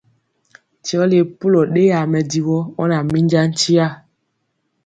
Ti 0.83 0.93
ɔ 1.01 1.03
le 1.11 1.19
pulɔ 1.37 1.61
ɗeyaa 1.73 2.09
mɛdivɔ, 2.11 2.57
ɔ 2.81 2.83
na 2.89 2.97
minja 3.11 3.41
nkya. 3.49 3.85